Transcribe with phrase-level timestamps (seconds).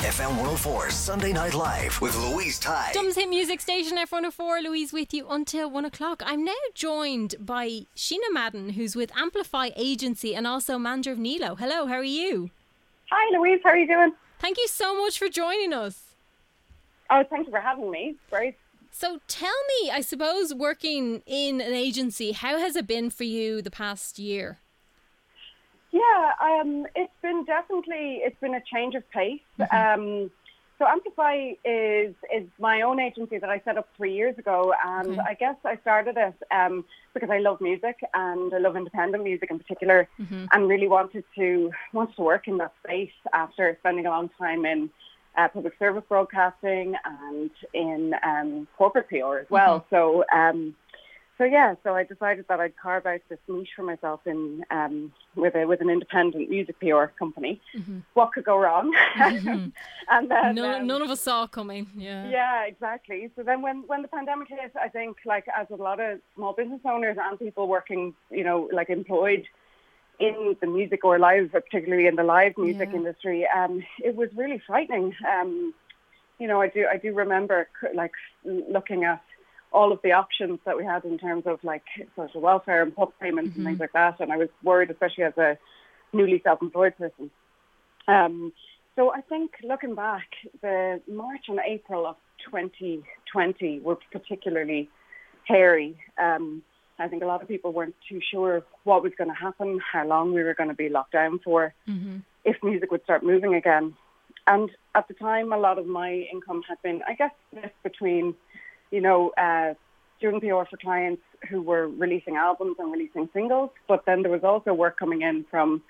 [0.00, 2.92] FM 104 Sunday Night Live with Louise Ty.
[2.94, 6.22] Dublin's Hit Music Station F104, Louise with you until one o'clock.
[6.24, 11.58] I'm now joined by Sheena Madden, who's with Amplify Agency and also manager of Nealo.
[11.58, 12.50] Hello, how are you?
[13.10, 13.60] Hi, Louise.
[13.62, 14.12] How are you doing?
[14.38, 16.14] Thank you so much for joining us.
[17.10, 18.14] Oh, thank you for having me.
[18.30, 18.56] Great.
[18.90, 23.60] So tell me, I suppose, working in an agency, how has it been for you
[23.60, 24.60] the past year?
[25.90, 29.40] Yeah, um, it's been definitely it's been a change of pace.
[29.72, 30.30] Um,
[30.78, 35.10] so Amplify is is my own agency that I set up three years ago, and
[35.10, 35.20] Okay.
[35.28, 39.50] I guess I started it um, because I love music and I love independent music
[39.50, 40.08] in particular,
[40.52, 44.64] and really wanted to wanted to work in that space after spending a long time
[44.64, 44.90] in
[45.36, 49.84] uh, public service broadcasting and in um, corporate PR as well.
[49.90, 50.24] So.
[50.32, 50.74] Um,
[51.40, 55.10] so yeah, so I decided that I'd carve out this niche for myself in um,
[55.36, 57.62] with a with an independent music PR company.
[58.12, 58.92] What could go wrong?
[59.18, 59.72] and
[60.30, 61.86] then None, um, none of us saw coming.
[61.96, 62.28] Yeah.
[62.28, 63.30] yeah, exactly.
[63.36, 66.52] So then when when the pandemic hit, I think like as a lot of small
[66.52, 69.44] business owners and people working, you know, like employed
[70.18, 72.96] in the music or live, particularly in the live music Yeah.
[72.98, 75.14] industry, um, it was really frightening.
[75.26, 75.72] Um,
[76.38, 78.12] you know, I do I do remember like
[78.44, 79.22] looking at
[79.72, 81.84] all of the options that we had in terms of like
[82.16, 85.36] social welfare and pub payments and things like that, and I was worried, especially as
[85.38, 85.58] a
[86.12, 87.30] newly self-employed person.
[88.08, 88.52] Um,
[88.96, 90.28] so I think looking back,
[90.60, 92.16] the March and April of
[92.50, 94.88] 2020 were particularly
[95.44, 95.96] hairy.
[96.18, 96.62] Um,
[96.98, 100.06] I think a lot of people weren't too sure what was going to happen, how
[100.06, 101.72] long we were going to be locked down for,
[102.44, 103.94] if music would start moving again.
[104.46, 108.34] And at the time, a lot of my income had been, I guess, split between,
[108.90, 109.74] you know, uh,
[110.20, 114.44] doing PR for clients who were releasing albums and releasing singles, but then there was
[114.44, 115.82] also work coming in from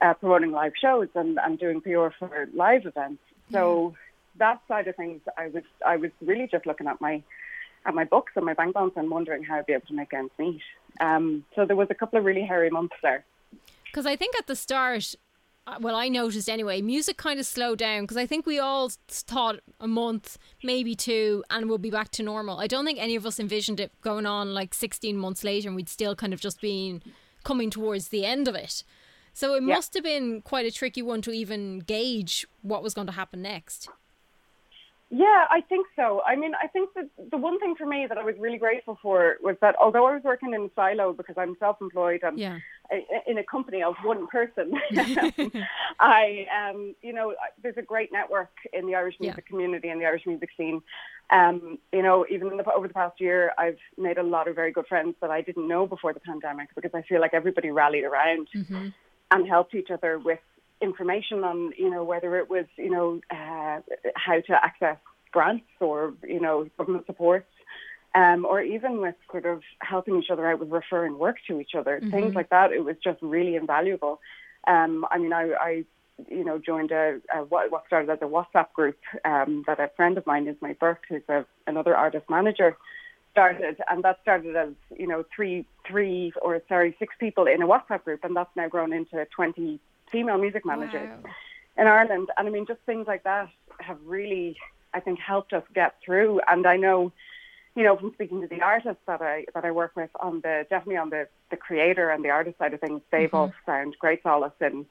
[0.00, 3.22] uh, promoting live shows and, and doing PR for live events.
[3.50, 3.94] So
[4.38, 7.22] that side of things, I was I was really just looking at my
[7.84, 10.12] at my books and my bank balance and wondering how I'd be able to make
[10.14, 10.62] ends meet.
[11.00, 13.24] Um, so there was a couple of really hairy months there.
[13.84, 15.14] Because I think at the start,
[15.80, 19.60] well, I noticed anyway, music kind of slowed down because I think we all thought
[19.80, 22.58] a month, maybe two, and we'll be back to normal.
[22.58, 25.76] I don't think any of us envisioned it going on like 16 months later and
[25.76, 27.02] we'd still kind of just been
[27.44, 28.82] coming towards the end of it.
[29.32, 29.74] So it Yeah.
[29.74, 33.40] must have been quite a tricky one to even gauge what was going to happen
[33.42, 33.88] next.
[35.14, 36.22] Yeah, I think so.
[36.26, 38.98] I mean, I think that the one thing for me that I was really grateful
[39.02, 42.60] for was that although I was working in a silo because I'm self-employed and Yeah.
[43.26, 44.72] in a company of one person,
[46.00, 49.26] I, um, you know, there's a great network in the Irish Yeah.
[49.28, 50.80] music community and the Irish music scene.
[51.28, 54.54] Um, you know, even in the, over the past year, I've made a lot of
[54.54, 57.70] very good friends that I didn't know before the pandemic because I feel like everybody
[57.70, 58.48] rallied around
[59.30, 60.40] and helped each other with
[60.82, 63.80] information on, you know, whether it was, you know, uh,
[64.14, 64.98] how to access
[65.30, 67.46] grants or, you know, government supports,
[68.14, 71.74] um, or even with sort of helping each other out with referring work to each
[71.74, 72.72] other, things like that.
[72.72, 74.20] It was just really invaluable.
[74.66, 75.84] Um, I mean, I, I,
[76.28, 79.90] you know, joined a, a what what started as a WhatsApp group um, that a
[79.96, 82.76] friend of mine, is my Burke, who's a, another artist manager,
[83.32, 87.66] started, and that started as you know three three or sorry six people in a
[87.66, 89.80] WhatsApp group, and that's now grown into twenty
[90.12, 91.30] female music managers Wow.
[91.78, 92.28] in Ireland.
[92.36, 93.48] And I mean, just things like that
[93.80, 94.56] have really,
[94.94, 96.40] I think, helped us get through.
[96.46, 97.12] And I know,
[97.74, 100.66] you know, from speaking to the artists that I that I work with on the
[100.70, 103.36] definitely on the the creator and the artist side of things, they've mm-hmm.
[103.36, 104.86] all found great solace in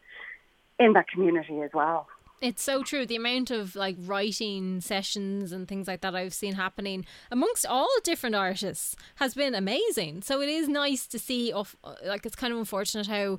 [0.79, 2.07] in that community as well.
[2.41, 3.05] It's so true.
[3.05, 7.87] The amount of like writing sessions and things like that I've seen happening amongst all
[8.03, 10.23] different artists has been amazing.
[10.23, 11.51] So it is nice to see.
[11.51, 13.37] Of like, it's kind of unfortunate how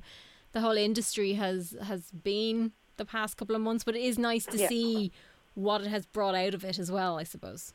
[0.53, 4.45] the whole industry has has been the past couple of months, but it is nice
[4.45, 4.67] to Yeah.
[4.67, 5.11] see
[5.55, 7.19] what it has brought out of it as well.
[7.19, 7.73] I suppose.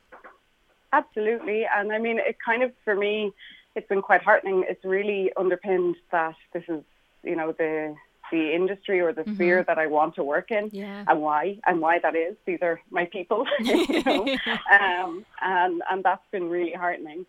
[0.93, 1.67] Absolutely.
[1.67, 3.33] And I mean, it kind of, for me,
[3.75, 4.65] it's been quite heartening.
[4.69, 6.83] It's really underpinned that this is,
[7.23, 7.95] you know, the
[8.31, 11.03] the industry or the sphere that I want to work in Yeah.
[11.09, 12.37] and why and why that is.
[12.45, 14.23] These are my people, you know,
[14.71, 17.27] um, and and that's been really heartening.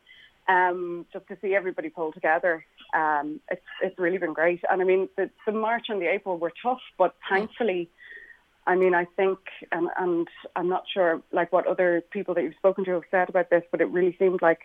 [0.48, 4.86] Um, just to see everybody pull together Um, it's it's really been great, and I
[4.86, 7.90] mean the the March and the April were tough, but thankfully.
[8.68, 9.40] I mean, I think,
[9.72, 13.28] and, and I'm not sure, like what other people that you've spoken to have said
[13.28, 14.60] about this, but it really seemed like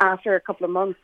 [0.00, 0.98] after a couple of months,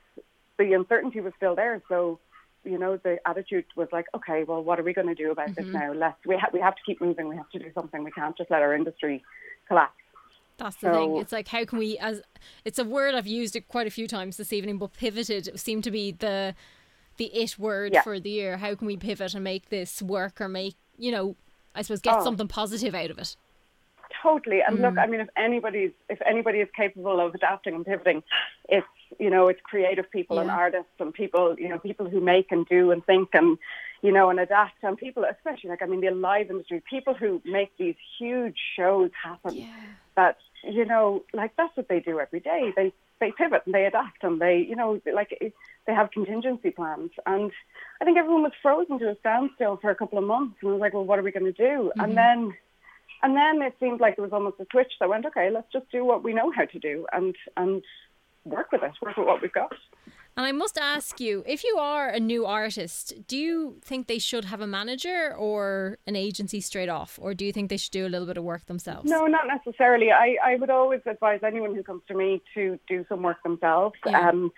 [0.58, 1.82] the uncertainty was still there.
[1.88, 2.18] So,
[2.64, 5.50] you know, the attitude was like, okay, well, what are we going to do about
[5.50, 5.64] mm-hmm.
[5.64, 5.92] this now?
[5.92, 7.28] Let's we have we have to keep moving.
[7.28, 8.04] We have to do something.
[8.04, 9.22] We can't just let our industry
[9.68, 9.92] collapse.
[10.60, 11.16] That's the so, thing.
[11.16, 12.22] It's like how can we as
[12.64, 15.84] it's a word I've used it quite a few times this evening, but pivoted seemed
[15.84, 16.54] to be the
[17.16, 18.02] the it word yeah.
[18.02, 18.58] for the year.
[18.58, 21.36] How can we pivot and make this work or make you know
[21.74, 22.24] I suppose get oh.
[22.24, 23.36] something positive out of it.
[24.22, 24.60] Totally.
[24.60, 24.82] And mm.
[24.82, 28.22] look, I mean, if anybody's if anybody is capable of adapting and pivoting,
[28.68, 28.86] it's
[29.18, 30.42] you know it's creative people yeah.
[30.42, 33.58] and artists and people you know people who make and do and think and
[34.02, 37.42] you know and adapt and people especially like I mean the live industry people who
[37.44, 39.66] make these huge shows happen yeah.
[40.16, 43.84] that you know like that's what they do every day they they pivot and they
[43.84, 45.36] adapt and they you know like
[45.86, 47.52] they have contingency plans and
[48.00, 50.80] I think everyone was frozen to a standstill for a couple of months and was
[50.80, 51.90] like, well, what are we going to do?
[51.90, 52.00] Mm-hmm.
[52.00, 52.54] And then,
[53.22, 55.90] and then it seemed like there was almost a switch that went, okay, let's just
[55.92, 57.82] do what we know how to do and and
[58.44, 59.74] work with it, work with what we've got.
[60.36, 64.18] And I must ask you, if you are a new artist, do you think they
[64.18, 67.18] should have a manager or an agency straight off?
[67.20, 69.10] Or do you think they should do a little bit of work themselves?
[69.10, 70.12] No, not necessarily.
[70.12, 73.96] I, I would always advise anyone who comes to me to do some work themselves.
[74.06, 74.28] Yeah.
[74.28, 74.52] Um,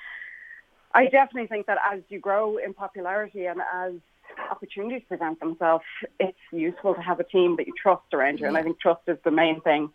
[0.95, 3.95] I definitely think that as you grow in popularity and as
[4.51, 5.85] opportunities present themselves,
[6.21, 8.47] it's useful to have a team that you trust around you.
[8.47, 9.91] And I think trust is the main thing.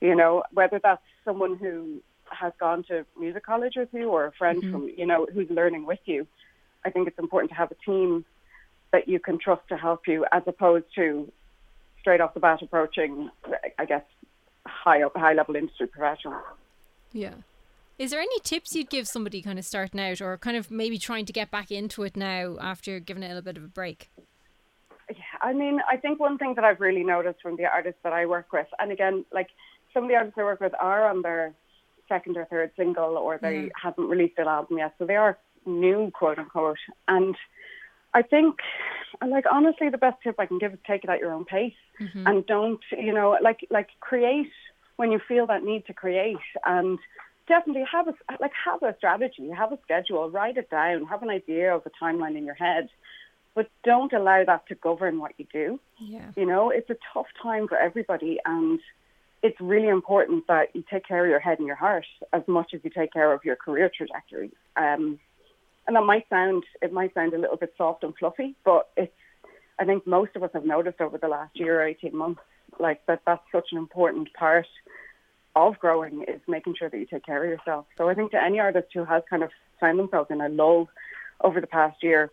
[0.00, 2.02] You know, whether that's someone who
[2.34, 4.72] has gone to music college with you or a friend mm-hmm.
[4.72, 6.26] from, you know, who's learning with you.
[6.84, 8.24] I think it's important to have a team
[8.92, 11.30] that you can trust to help you as opposed to
[12.00, 13.30] straight off the bat approaching,
[13.78, 14.04] I guess,
[14.66, 16.42] high up, high level industry professionals.
[17.12, 17.34] Yeah.
[17.98, 20.98] Is there any tips you'd give somebody kind of starting out or kind of maybe
[20.98, 23.68] trying to get back into it now after giving it a little bit of a
[23.68, 24.10] break?
[25.08, 28.12] Yeah, I mean, I think one thing that I've really noticed from the artists that
[28.12, 29.48] I work with, and again, like
[29.92, 31.52] some of the artists I work with are on their
[32.08, 33.70] second or third single or they mm.
[33.80, 36.78] haven't released an album yet, so they are new, quote unquote.
[37.08, 37.36] And
[38.12, 38.56] I think,
[39.26, 41.74] like honestly, the best tip I can give is take it at your own pace
[42.00, 42.26] mm-hmm.
[42.26, 44.52] and don't, you know, like like create
[44.96, 46.98] when you feel that need to create and
[47.48, 51.30] definitely have a like have a strategy, have a schedule, write it down, have an
[51.30, 52.88] idea of a timeline in your head,
[53.54, 55.80] but don't allow that to govern what you do.
[56.00, 56.30] Yeah.
[56.36, 58.78] You know, it's a tough time for everybody, and
[59.44, 62.72] it's really important that you take care of your head and your heart as much
[62.74, 64.50] as you take care of your career trajectory.
[64.84, 65.20] Um,
[65.86, 69.12] and that might sound it might sound a little bit soft and fluffy, but it's
[69.78, 72.40] I think most of us have noticed over the last year or eighteen months
[72.80, 74.66] like that that's such an important part
[75.54, 77.84] of growing is making sure that you take care of yourself.
[77.98, 80.88] So I think to any artist who has kind of found themselves in a lull
[81.42, 82.30] over the past year,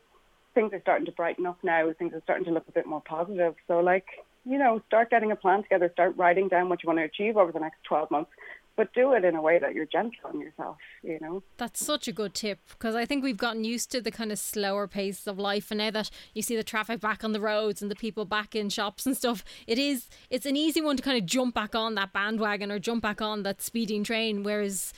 [0.55, 1.91] things are starting to brighten up now.
[1.99, 3.53] Things are starting to look a bit more positive.
[3.67, 4.07] So like,
[4.45, 7.37] you know, start getting a plan together, start writing down what you want to achieve
[7.37, 8.31] over the next 12 months
[8.75, 11.43] but do it in a way that you're gentle on yourself, you know.
[11.57, 14.39] That's such a good tip because I think we've gotten used to the kind of
[14.39, 17.81] slower pace of life and now that you see the traffic back on the roads
[17.81, 21.03] and the people back in shops and stuff, it is it's an easy one to
[21.03, 24.93] kind of jump back on that bandwagon or jump back on that speeding train whereas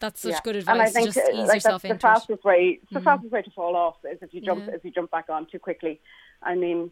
[0.00, 0.40] that's such yeah.
[0.42, 0.72] good advice.
[0.72, 2.44] And I think just ease like yourself the fastest it.
[2.44, 2.80] way.
[2.90, 3.04] The mm.
[3.04, 4.74] fastest way to fall off is if you jump yeah.
[4.74, 6.00] if you jump back on too quickly.
[6.42, 6.90] I mean,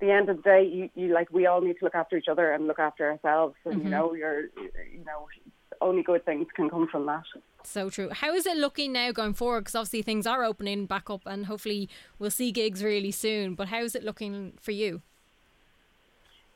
[0.00, 2.28] the end of the day, you, you like we all need to look after each
[2.28, 3.54] other and look after ourselves.
[3.64, 3.84] And mm-hmm.
[3.84, 5.28] you know, you're you know,
[5.80, 7.24] only good things can come from that.
[7.62, 8.10] So true.
[8.10, 9.62] How is it looking now going forward?
[9.62, 11.88] Because obviously things are opening back up, and hopefully
[12.18, 13.54] we'll see gigs really soon.
[13.54, 15.02] But how is it looking for you?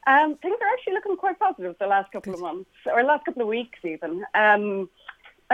[0.06, 2.38] Um, things are actually looking quite positive the last couple good.
[2.38, 4.24] of months, or last couple of weeks even.
[4.34, 4.90] Um,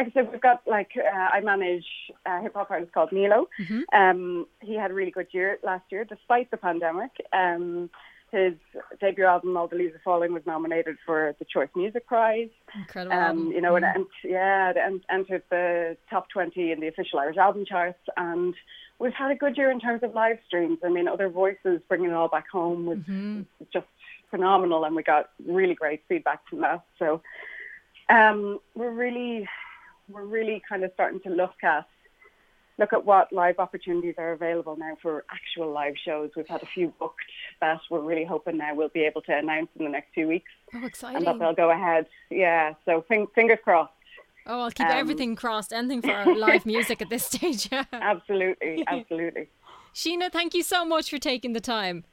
[0.01, 1.87] like I said, we've got like uh, I manage
[2.25, 3.47] a hip hop artist called Nealo.
[3.61, 3.81] Mm-hmm.
[3.93, 7.11] Um, he had a really good year last year, despite the pandemic.
[7.33, 7.91] Um,
[8.33, 8.55] his
[9.01, 12.49] debut album, All the Leaves Are Falling, was nominated for the Choice Music Prize.
[12.75, 13.17] Incredible.
[13.17, 13.79] Um, you know, mm.
[13.79, 17.99] and, and yeah, and entered the top 20 in the official Irish album charts.
[18.17, 18.55] And
[19.01, 20.79] we've had a good year in terms of live streams.
[20.85, 23.43] I mean, Other Voices, bringing it all back home was mm-hmm.
[23.73, 23.87] just
[24.31, 26.85] phenomenal, and we got really great feedback from that.
[27.01, 27.21] So
[28.11, 29.49] um, we're really,
[30.13, 31.87] we're really kind of starting to look at
[32.79, 36.31] look at what live opportunities are available now for actual live shows.
[36.35, 37.21] We've had a few booked
[37.61, 40.51] that we're really hoping now we'll be able to announce in the next few weeks.
[40.75, 41.19] Oh, exciting!
[41.19, 42.07] And that they'll go ahead.
[42.31, 43.93] Yeah, so fingers crossed.
[44.47, 45.73] Oh, I'll keep um, everything crossed.
[45.73, 47.69] Anything for live music at this stage.
[47.93, 49.49] absolutely, absolutely.
[49.95, 52.05] Sheena, thank you so much for taking the time.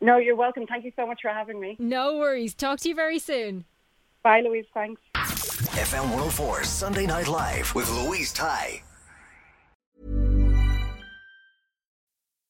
[0.00, 0.66] No, you're welcome.
[0.66, 1.76] Thank you so much for having me.
[1.78, 2.54] No worries.
[2.54, 3.64] Talk to you very soon.
[4.22, 4.66] Bye, Louise.
[4.74, 5.00] Thanks.
[5.74, 8.80] FM 104 Sunday Night Live with Louise Ty.